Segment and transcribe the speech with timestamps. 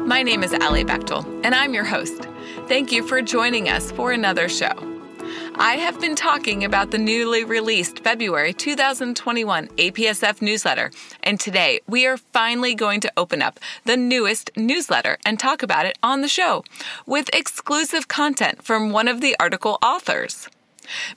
[0.00, 2.26] My name is Allie Bechtel, and I'm your host.
[2.66, 4.72] Thank you for joining us for another show.
[5.54, 10.90] I have been talking about the newly released February 2021 APSF newsletter,
[11.22, 15.86] and today we are finally going to open up the newest newsletter and talk about
[15.86, 16.64] it on the show
[17.06, 20.48] with exclusive content from one of the article authors.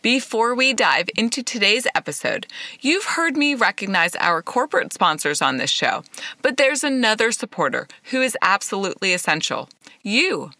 [0.01, 2.47] Before we dive into today's episode,
[2.79, 6.03] you've heard me recognize our corporate sponsors on this show,
[6.41, 9.69] but there's another supporter who is absolutely essential
[10.03, 10.51] you.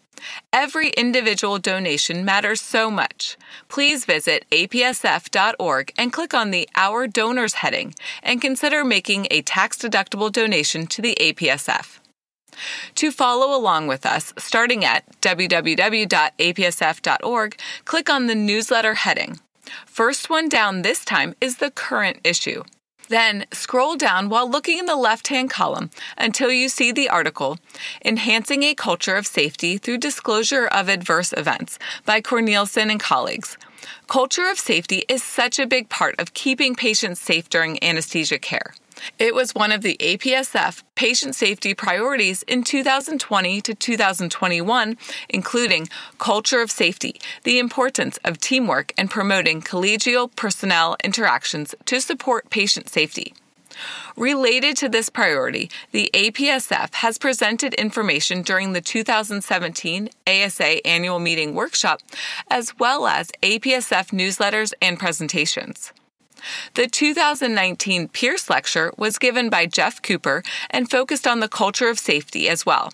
[0.52, 3.36] Every individual donation matters so much.
[3.68, 9.78] Please visit apsf.org and click on the Our Donors heading and consider making a tax
[9.78, 11.98] deductible donation to the APSF.
[12.96, 16.10] To follow along with us, starting at www.apsf.org,
[17.84, 19.40] click on the newsletter heading.
[19.86, 22.64] First one down this time is the current issue.
[23.08, 27.58] Then scroll down while looking in the left hand column until you see the article
[28.04, 33.58] Enhancing a Culture of Safety Through Disclosure of Adverse Events by Cornelissen and colleagues.
[34.06, 38.74] Culture of safety is such a big part of keeping patients safe during anesthesia care.
[39.18, 44.96] It was one of the APSF patient safety priorities in 2020 to 2021,
[45.28, 52.50] including culture of safety, the importance of teamwork, and promoting collegial personnel interactions to support
[52.50, 53.34] patient safety.
[54.16, 61.54] Related to this priority, the APSF has presented information during the 2017 ASA annual meeting
[61.54, 62.00] workshop,
[62.50, 65.92] as well as APSF newsletters and presentations.
[66.74, 71.98] The 2019 Pierce Lecture was given by Jeff Cooper and focused on the culture of
[71.98, 72.92] safety as well.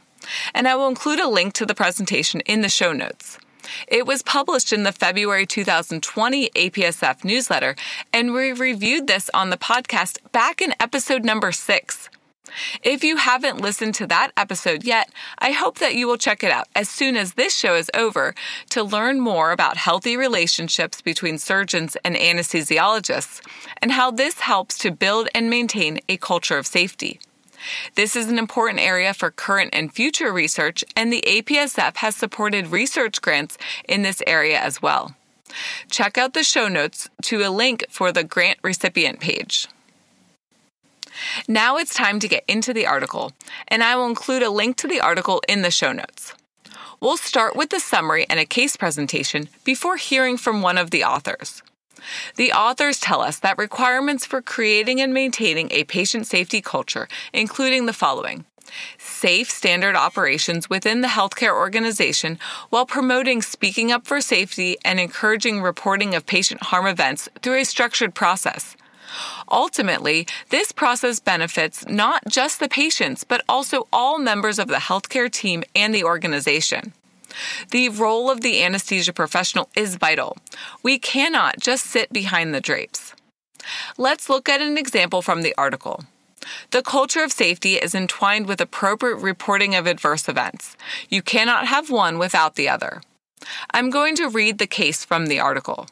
[0.54, 3.38] And I will include a link to the presentation in the show notes.
[3.86, 7.76] It was published in the February 2020 APSF newsletter,
[8.12, 12.08] and we reviewed this on the podcast back in episode number six.
[12.82, 16.50] If you haven't listened to that episode yet, I hope that you will check it
[16.50, 18.34] out as soon as this show is over
[18.70, 23.40] to learn more about healthy relationships between surgeons and anesthesiologists
[23.82, 27.20] and how this helps to build and maintain a culture of safety.
[27.94, 32.68] This is an important area for current and future research, and the APSF has supported
[32.68, 35.14] research grants in this area as well.
[35.90, 39.66] Check out the show notes to a link for the grant recipient page.
[41.46, 43.32] Now it's time to get into the article,
[43.68, 46.34] and I will include a link to the article in the show notes.
[47.00, 51.04] We'll start with the summary and a case presentation before hearing from one of the
[51.04, 51.62] authors.
[52.36, 57.86] The authors tell us that requirements for creating and maintaining a patient safety culture, including
[57.86, 58.44] the following
[58.98, 65.62] safe standard operations within the healthcare organization while promoting speaking up for safety and encouraging
[65.62, 68.76] reporting of patient harm events through a structured process.
[69.50, 75.30] Ultimately, this process benefits not just the patients, but also all members of the healthcare
[75.30, 76.92] team and the organization.
[77.70, 80.36] The role of the anesthesia professional is vital.
[80.82, 83.14] We cannot just sit behind the drapes.
[83.96, 86.04] Let's look at an example from the article.
[86.70, 90.76] The culture of safety is entwined with appropriate reporting of adverse events.
[91.10, 93.02] You cannot have one without the other.
[93.70, 95.86] I'm going to read the case from the article.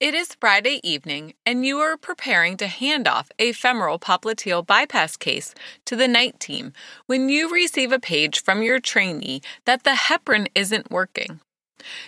[0.00, 5.16] It is Friday evening, and you are preparing to hand off a femoral popliteal bypass
[5.16, 6.72] case to the night team
[7.06, 11.38] when you receive a page from your trainee that the heparin isn't working.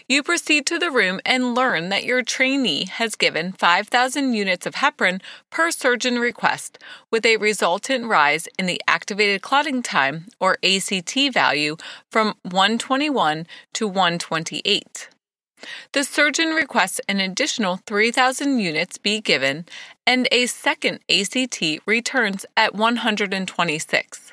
[0.09, 4.75] You proceed to the room and learn that your trainee has given 5,000 units of
[4.75, 6.83] heparin per surgeon request,
[7.13, 11.77] with a resultant rise in the activated clotting time, or ACT value,
[12.11, 15.09] from 121 to 128.
[15.93, 19.65] The surgeon requests an additional 3,000 units be given,
[20.07, 24.33] and a second ACT returns at 126.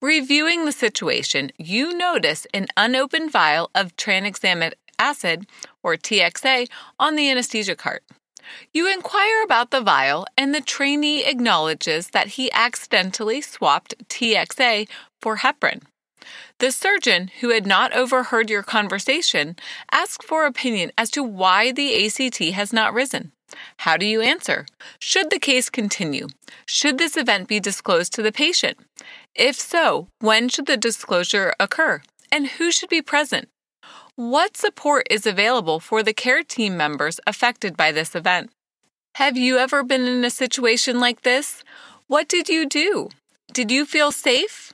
[0.00, 5.46] Reviewing the situation, you notice an unopened vial of tranexamic acid,
[5.82, 6.68] or TXA,
[6.98, 8.02] on the anesthesia cart.
[8.72, 14.88] You inquire about the vial, and the trainee acknowledges that he accidentally swapped TXA
[15.20, 15.82] for heparin.
[16.58, 19.56] The surgeon, who had not overheard your conversation,
[19.90, 23.32] asks for opinion as to why the ACT has not risen.
[23.78, 24.66] How do you answer?
[24.98, 26.28] Should the case continue?
[26.66, 28.78] Should this event be disclosed to the patient?
[29.34, 32.02] If so, when should the disclosure occur?
[32.30, 33.48] And who should be present?
[34.16, 38.50] What support is available for the care team members affected by this event?
[39.16, 41.64] Have you ever been in a situation like this?
[42.06, 43.08] What did you do?
[43.52, 44.72] Did you feel safe?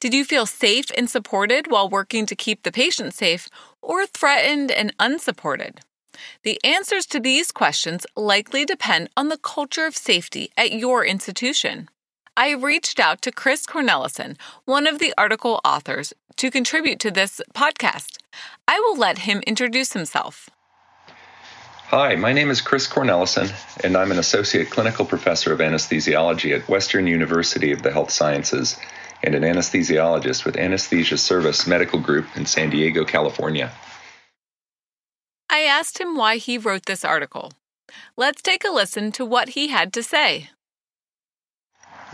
[0.00, 3.48] Did you feel safe and supported while working to keep the patient safe,
[3.82, 5.80] or threatened and unsupported?
[6.42, 11.88] The answers to these questions likely depend on the culture of safety at your institution.
[12.36, 17.40] I reached out to Chris Cornelissen, one of the article authors, to contribute to this
[17.52, 18.18] podcast.
[18.68, 20.48] I will let him introduce himself.
[21.88, 23.50] Hi, my name is Chris Cornelissen,
[23.82, 28.78] and I'm an associate clinical professor of anesthesiology at Western University of the Health Sciences
[29.22, 33.72] and an anesthesiologist with Anesthesia Service Medical Group in San Diego, California.
[35.50, 37.52] I asked him why he wrote this article.
[38.16, 40.50] Let's take a listen to what he had to say.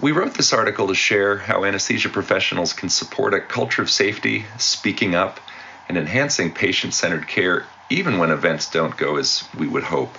[0.01, 4.45] We wrote this article to share how anesthesia professionals can support a culture of safety,
[4.59, 5.41] speaking up,
[5.89, 10.17] and enhancing patient centered care even when events don't go as we would hope.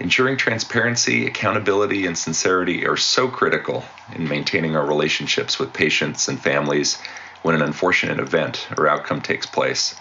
[0.00, 3.84] Ensuring transparency, accountability, and sincerity are so critical
[4.14, 6.98] in maintaining our relationships with patients and families
[7.42, 9.96] when an unfortunate event or outcome takes place.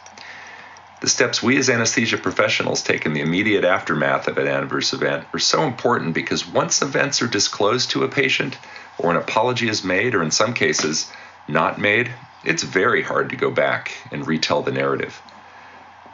[1.02, 5.26] The steps we as anesthesia professionals take in the immediate aftermath of an adverse event
[5.34, 8.58] are so important because once events are disclosed to a patient,
[9.00, 11.12] or an apology is made, or in some cases,
[11.48, 12.12] not made,
[12.44, 15.22] it's very hard to go back and retell the narrative.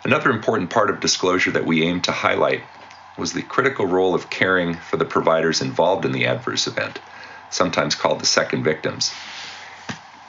[0.05, 2.63] Another important part of disclosure that we aim to highlight
[3.17, 6.99] was the critical role of caring for the providers involved in the adverse event,
[7.49, 9.13] sometimes called the second victims.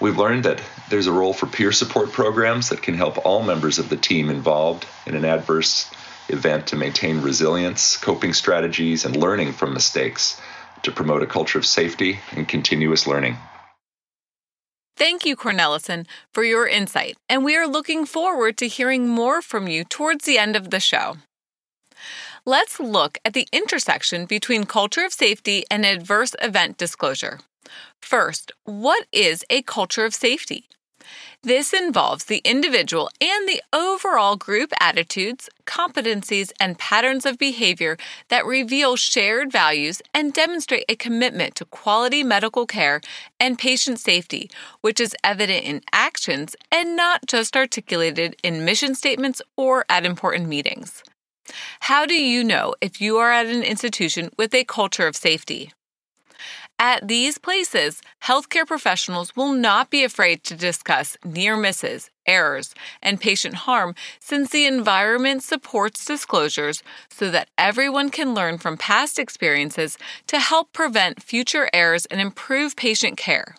[0.01, 0.61] We've learned that
[0.91, 4.29] there's a role for peer support programs that can help all members of the team
[4.29, 5.91] involved in an adverse
[6.29, 10.41] event to maintain resilience, coping strategies, and learning from mistakes
[10.83, 13.37] to promote a culture of safety and continuous learning.
[14.97, 19.67] Thank you, Cornelissen, for your insight, and we are looking forward to hearing more from
[19.67, 21.17] you towards the end of the show.
[22.47, 27.41] Let's look at the intersection between culture of safety and adverse event disclosure.
[28.03, 30.69] First, what is a culture of safety?
[31.43, 37.97] This involves the individual and the overall group attitudes, competencies, and patterns of behavior
[38.29, 43.01] that reveal shared values and demonstrate a commitment to quality medical care
[43.41, 44.51] and patient safety,
[44.83, 50.47] which is evident in actions and not just articulated in mission statements or at important
[50.47, 51.03] meetings.
[51.81, 55.73] How do you know if you are at an institution with a culture of safety?
[56.79, 63.21] At these places, healthcare professionals will not be afraid to discuss near misses, errors, and
[63.21, 69.97] patient harm since the environment supports disclosures so that everyone can learn from past experiences
[70.27, 73.55] to help prevent future errors and improve patient care.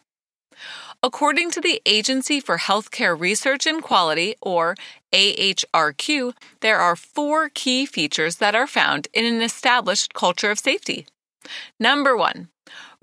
[1.06, 4.74] According to the Agency for Healthcare Research and Quality, or
[5.14, 11.06] AHRQ, there are four key features that are found in an established culture of safety.
[11.80, 12.48] Number one,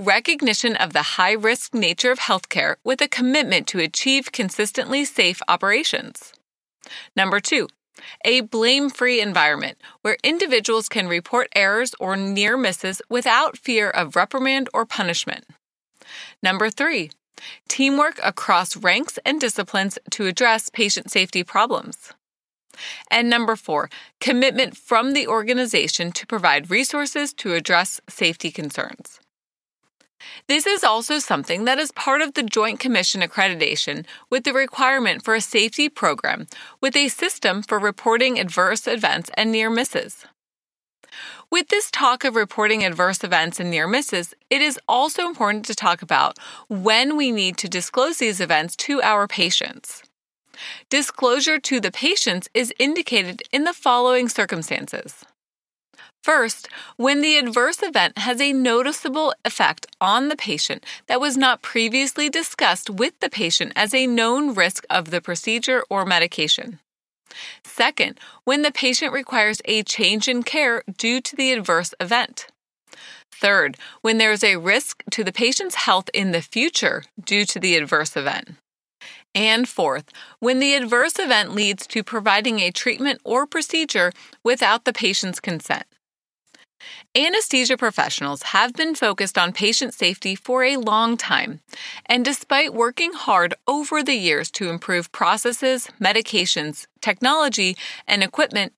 [0.00, 5.40] recognition of the high risk nature of healthcare with a commitment to achieve consistently safe
[5.46, 6.32] operations.
[7.14, 7.68] Number two,
[8.24, 14.16] a blame free environment where individuals can report errors or near misses without fear of
[14.16, 15.44] reprimand or punishment.
[16.42, 17.12] Number three,
[17.68, 22.12] teamwork across ranks and disciplines to address patient safety problems.
[23.10, 23.90] And number four,
[24.20, 29.20] commitment from the organization to provide resources to address safety concerns.
[30.46, 35.24] This is also something that is part of the Joint Commission accreditation with the requirement
[35.24, 36.46] for a safety program
[36.80, 40.24] with a system for reporting adverse events and near misses.
[41.50, 45.74] With this talk of reporting adverse events and near misses, it is also important to
[45.74, 46.38] talk about
[46.68, 50.02] when we need to disclose these events to our patients.
[50.90, 55.24] Disclosure to the patients is indicated in the following circumstances.
[56.22, 61.62] First, when the adverse event has a noticeable effect on the patient that was not
[61.62, 66.78] previously discussed with the patient as a known risk of the procedure or medication.
[67.64, 72.46] Second, when the patient requires a change in care due to the adverse event.
[73.30, 77.58] Third, when there is a risk to the patient's health in the future due to
[77.58, 78.50] the adverse event.
[79.34, 80.04] And fourth,
[80.38, 84.12] when the adverse event leads to providing a treatment or procedure
[84.44, 85.86] without the patient's consent.
[87.16, 91.60] Anesthesia professionals have been focused on patient safety for a long time,
[92.06, 98.72] and despite working hard over the years to improve processes, medications, technology, and equipment,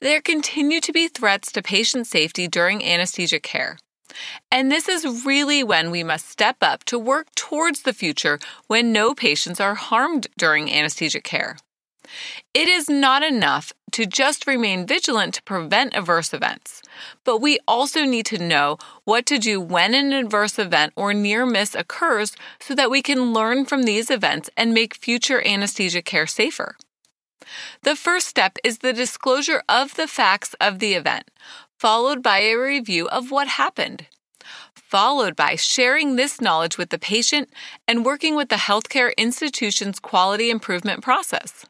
[0.00, 3.78] there continue to be threats to patient safety during anesthesia care.
[4.50, 8.92] And this is really when we must step up to work towards the future when
[8.92, 11.56] no patients are harmed during anesthesia care.
[12.54, 16.82] It is not enough to just remain vigilant to prevent adverse events,
[17.24, 21.44] but we also need to know what to do when an adverse event or near
[21.46, 26.26] miss occurs so that we can learn from these events and make future anesthesia care
[26.26, 26.76] safer.
[27.82, 31.30] The first step is the disclosure of the facts of the event,
[31.78, 34.06] followed by a review of what happened
[34.90, 37.48] followed by sharing this knowledge with the patient
[37.86, 41.64] and working with the healthcare institution's quality improvement process.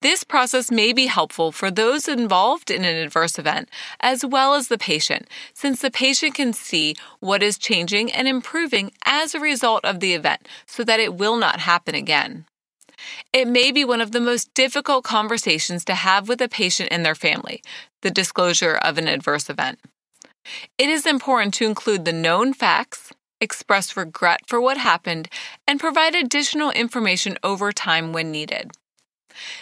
[0.00, 3.68] This process may be helpful for those involved in an adverse event
[4.00, 8.92] as well as the patient, since the patient can see what is changing and improving
[9.04, 12.46] as a result of the event so that it will not happen again.
[13.32, 17.04] It may be one of the most difficult conversations to have with a patient and
[17.04, 17.62] their family,
[18.02, 19.78] the disclosure of an adverse event.
[20.78, 25.28] It is important to include the known facts, express regret for what happened,
[25.66, 28.70] and provide additional information over time when needed.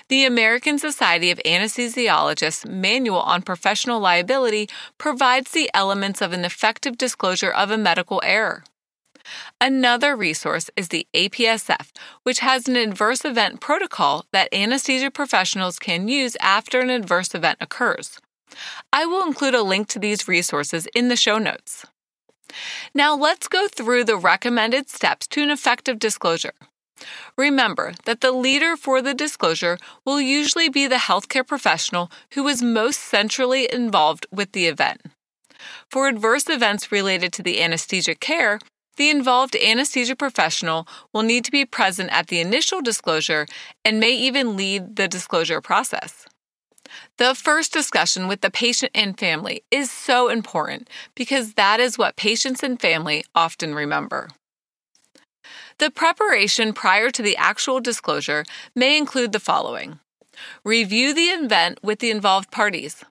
[0.08, 6.98] The American Society of Anesthesiologists Manual on Professional Liability provides the elements of an effective
[6.98, 8.64] disclosure of a medical error.
[9.60, 11.90] Another resource is the APSF,
[12.22, 17.58] which has an adverse event protocol that anesthesia professionals can use after an adverse event
[17.60, 18.18] occurs.
[18.92, 21.86] I will include a link to these resources in the show notes.
[22.94, 26.52] Now let's go through the recommended steps to an effective disclosure.
[27.36, 32.62] Remember that the leader for the disclosure will usually be the healthcare professional who is
[32.62, 35.02] most centrally involved with the event.
[35.90, 38.58] For adverse events related to the anesthesia care,
[38.96, 43.46] the involved anesthesia professional will need to be present at the initial disclosure
[43.84, 46.26] and may even lead the disclosure process.
[47.16, 52.16] The first discussion with the patient and family is so important because that is what
[52.16, 54.28] patients and family often remember.
[55.78, 58.44] The preparation prior to the actual disclosure
[58.76, 59.98] may include the following
[60.64, 63.04] Review the event with the involved parties.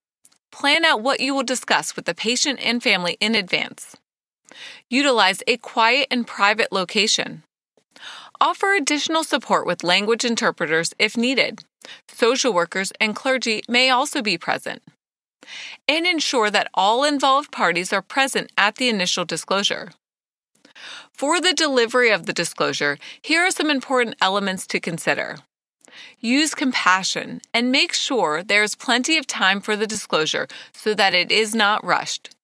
[0.51, 3.95] Plan out what you will discuss with the patient and family in advance.
[4.89, 7.43] Utilize a quiet and private location.
[8.39, 11.63] Offer additional support with language interpreters if needed.
[12.07, 14.83] Social workers and clergy may also be present.
[15.87, 19.91] And ensure that all involved parties are present at the initial disclosure.
[21.13, 25.37] For the delivery of the disclosure, here are some important elements to consider.
[26.19, 31.13] Use compassion and make sure there is plenty of time for the disclosure so that
[31.13, 32.35] it is not rushed.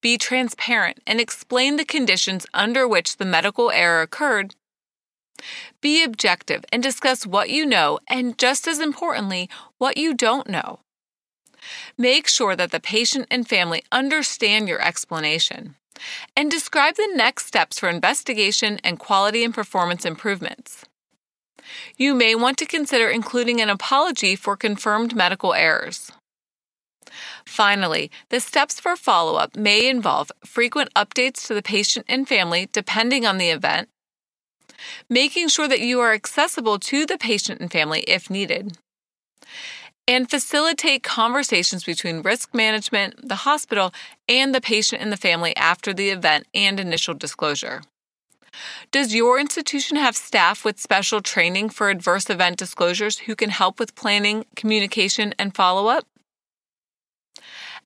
[0.00, 4.54] Be transparent and explain the conditions under which the medical error occurred.
[5.80, 10.80] Be objective and discuss what you know and, just as importantly, what you don't know.
[11.96, 15.76] Make sure that the patient and family understand your explanation
[16.36, 20.84] and describe the next steps for investigation and quality and performance improvements.
[21.96, 26.10] You may want to consider including an apology for confirmed medical errors.
[27.44, 32.68] Finally, the steps for follow up may involve frequent updates to the patient and family
[32.72, 33.88] depending on the event,
[35.08, 38.78] making sure that you are accessible to the patient and family if needed,
[40.12, 43.94] and facilitate conversations between risk management, the hospital,
[44.28, 47.82] and the patient and the family after the event and initial disclosure.
[48.90, 53.80] Does your institution have staff with special training for adverse event disclosures who can help
[53.80, 56.04] with planning, communication, and follow up?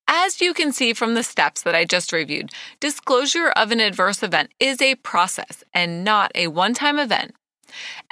[0.09, 4.23] As you can see from the steps that I just reviewed, disclosure of an adverse
[4.23, 7.35] event is a process and not a one time event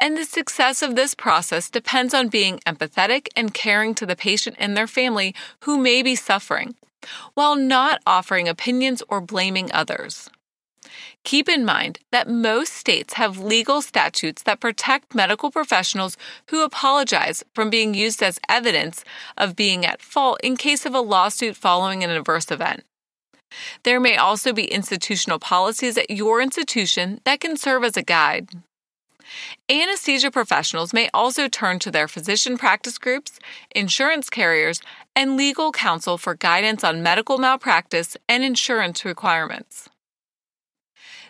[0.01, 4.57] and the success of this process depends on being empathetic and caring to the patient
[4.59, 6.75] and their family who may be suffering,
[7.35, 10.31] while not offering opinions or blaming others.
[11.25, 16.19] Keep in mind that most states have legal statutes that protect medical professionals
[16.51, 19.05] who apologize from being used as evidence
[19.39, 22.85] of being at fault in case of a lawsuit following an adverse event.
[23.85, 28.51] There may also be institutional policies at your institution that can serve as a guide.
[29.71, 33.39] Anesthesia professionals may also turn to their physician practice groups,
[33.75, 34.81] insurance carriers,
[35.17, 39.89] and legal counsel for guidance on medical malpractice and insurance requirements.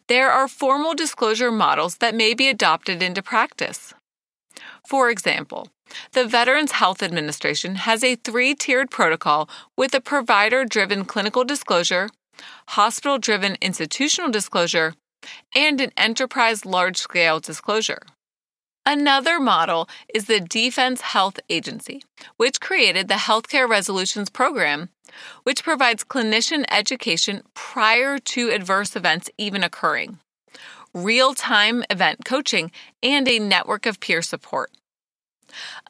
[0.07, 3.95] There are formal disclosure models that may be adopted into practice.
[4.87, 5.69] For example,
[6.13, 12.09] the Veterans Health Administration has a three tiered protocol with a provider driven clinical disclosure,
[12.69, 14.95] hospital driven institutional disclosure,
[15.55, 18.03] and an enterprise large scale disclosure.
[18.87, 22.03] Another model is the Defense Health Agency,
[22.37, 24.91] which created the Healthcare Resolutions Program,
[25.45, 30.19] which provides clinician education prior to adverse events even occurring,
[30.93, 32.71] real time event coaching,
[33.03, 34.71] and a network of peer support.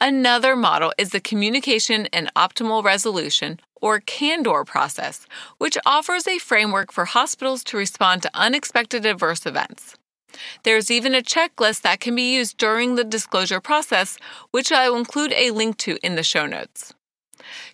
[0.01, 5.27] Another model is the Communication and Optimal Resolution, or CANDOR process,
[5.59, 9.95] which offers a framework for hospitals to respond to unexpected adverse events.
[10.63, 14.17] There's even a checklist that can be used during the disclosure process,
[14.53, 16.94] which I will include a link to in the show notes.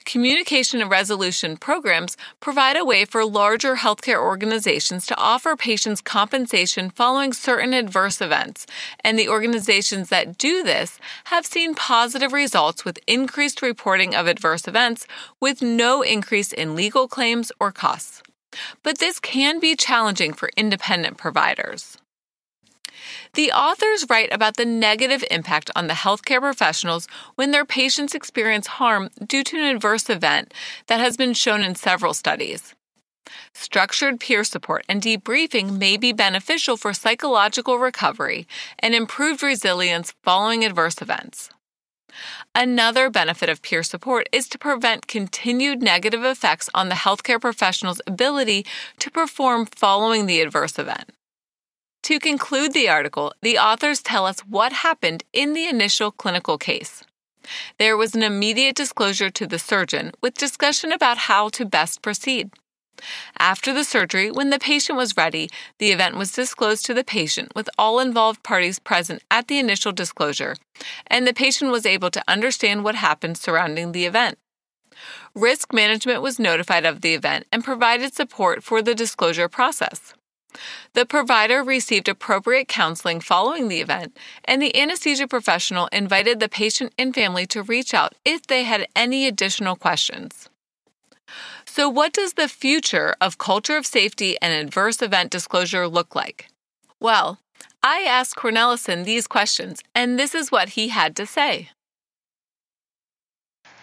[0.04, 6.90] Communication and resolution programs provide a way for larger healthcare organizations to offer patients compensation
[6.90, 8.66] following certain adverse events,
[9.04, 14.66] and the organizations that do this have seen positive results with increased reporting of adverse
[14.66, 15.06] events
[15.40, 18.22] with no increase in legal claims or costs.
[18.82, 21.99] But this can be challenging for independent providers.
[23.34, 27.06] The authors write about the negative impact on the healthcare professionals
[27.36, 30.52] when their patients experience harm due to an adverse event
[30.88, 32.74] that has been shown in several studies.
[33.54, 38.46] Structured peer support and debriefing may be beneficial for psychological recovery
[38.80, 41.50] and improved resilience following adverse events.
[42.54, 48.02] Another benefit of peer support is to prevent continued negative effects on the healthcare professional's
[48.06, 48.66] ability
[48.98, 51.12] to perform following the adverse event.
[52.04, 57.02] To conclude the article, the authors tell us what happened in the initial clinical case.
[57.78, 62.50] There was an immediate disclosure to the surgeon with discussion about how to best proceed.
[63.38, 67.52] After the surgery, when the patient was ready, the event was disclosed to the patient
[67.54, 70.56] with all involved parties present at the initial disclosure,
[71.06, 74.38] and the patient was able to understand what happened surrounding the event.
[75.34, 80.12] Risk management was notified of the event and provided support for the disclosure process.
[80.94, 86.92] The provider received appropriate counseling following the event, and the anesthesia professional invited the patient
[86.98, 90.48] and family to reach out if they had any additional questions.
[91.64, 96.48] So, what does the future of culture of safety and adverse event disclosure look like?
[96.98, 97.38] Well,
[97.82, 101.70] I asked Cornelissen these questions, and this is what he had to say.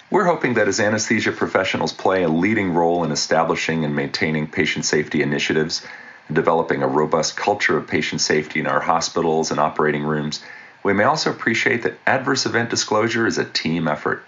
[0.09, 4.85] We're hoping that as anesthesia professionals play a leading role in establishing and maintaining patient
[4.85, 5.85] safety initiatives,
[6.31, 10.43] developing a robust culture of patient safety in our hospitals and operating rooms,
[10.83, 14.23] we may also appreciate that adverse event disclosure is a team effort.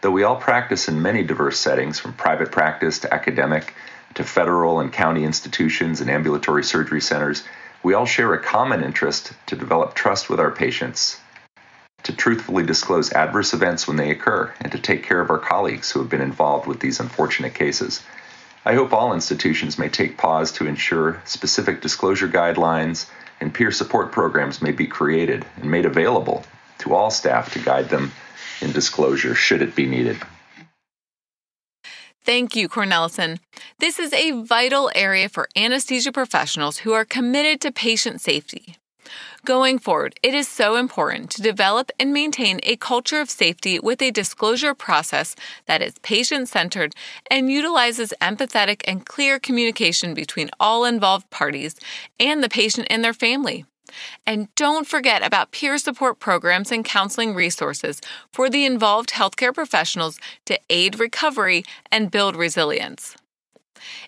[0.00, 3.74] Though we all practice in many diverse settings, from private practice to academic
[4.14, 7.42] to federal and county institutions and ambulatory surgery centers,
[7.82, 11.20] we all share a common interest to develop trust with our patients,
[12.02, 15.90] to truthfully disclose adverse events when they occur, and to take care of our colleagues
[15.90, 18.02] who have been involved with these unfortunate cases.
[18.66, 24.10] I hope all institutions may take pause to ensure specific disclosure guidelines and peer support
[24.10, 26.44] programs may be created and made available
[26.78, 28.12] to all staff to guide them
[28.62, 30.16] in disclosure should it be needed.
[32.24, 33.38] Thank you, Cornelissen.
[33.80, 38.76] This is a vital area for anesthesia professionals who are committed to patient safety.
[39.44, 44.00] Going forward, it is so important to develop and maintain a culture of safety with
[44.00, 45.36] a disclosure process
[45.66, 46.94] that is patient centered
[47.30, 51.76] and utilizes empathetic and clear communication between all involved parties
[52.18, 53.64] and the patient and their family.
[54.26, 58.00] And don't forget about peer support programs and counseling resources
[58.32, 63.16] for the involved healthcare professionals to aid recovery and build resilience.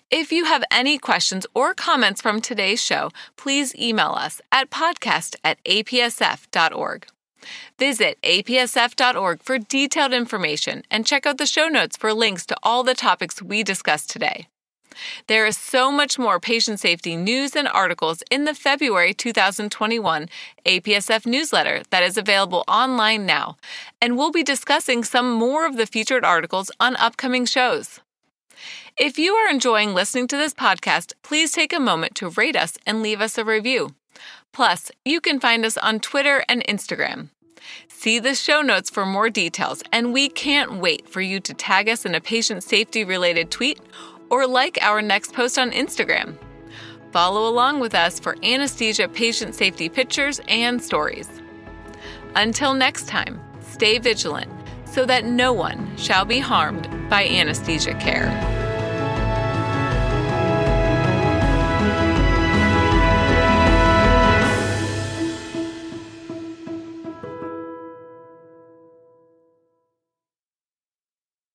[0.09, 5.35] If you have any questions or comments from today's show, please email us at podcast
[5.43, 7.07] at apsf.org.
[7.77, 12.83] Visit apsf.org for detailed information and check out the show notes for links to all
[12.83, 14.47] the topics we discussed today.
[15.27, 20.27] There is so much more patient safety news and articles in the February 2021
[20.65, 23.57] APSF newsletter that is available online now,
[24.01, 27.99] and we'll be discussing some more of the featured articles on upcoming shows.
[28.97, 32.77] If you are enjoying listening to this podcast, please take a moment to rate us
[32.85, 33.95] and leave us a review.
[34.51, 37.29] Plus, you can find us on Twitter and Instagram.
[37.87, 41.89] See the show notes for more details, and we can't wait for you to tag
[41.89, 43.79] us in a patient safety related tweet
[44.29, 46.37] or like our next post on Instagram.
[47.11, 51.29] Follow along with us for anesthesia patient safety pictures and stories.
[52.35, 54.51] Until next time, stay vigilant
[54.97, 58.66] so that no one shall be harmed by anesthesia care.